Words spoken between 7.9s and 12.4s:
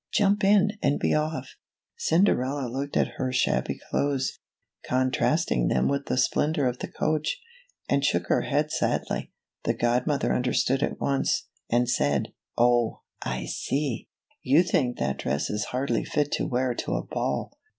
shook her head sadly. The godmother understood at once, and said"